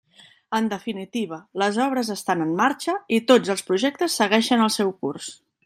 [0.59, 5.33] En definitiva, les obres estan en marxa i tots els projectes segueixen el seu curs.